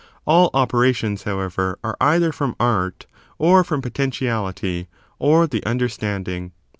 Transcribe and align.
All 0.25 0.49
operations, 0.55 1.25
however, 1.25 1.77
are 1.83 1.95
either 2.01 2.31
from 2.31 2.55
art, 2.59 3.05
or 3.37 3.63
from 3.63 3.83
potentiality, 3.83 4.87
or 5.19 5.45
the 5.45 5.63
understanding. 5.63 6.53